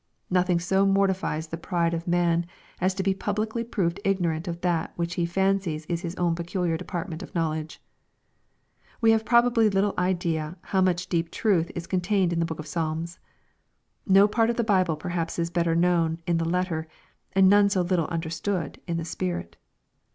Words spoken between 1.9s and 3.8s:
of man, as to be publicly